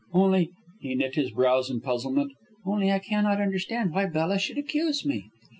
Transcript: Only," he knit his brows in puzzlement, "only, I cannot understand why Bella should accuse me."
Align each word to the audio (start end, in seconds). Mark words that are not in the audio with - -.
Only," 0.15 0.49
he 0.79 0.95
knit 0.95 1.13
his 1.13 1.29
brows 1.29 1.69
in 1.69 1.79
puzzlement, 1.79 2.31
"only, 2.65 2.91
I 2.91 2.97
cannot 2.97 3.39
understand 3.39 3.91
why 3.93 4.07
Bella 4.07 4.39
should 4.39 4.57
accuse 4.57 5.05
me." 5.05 5.29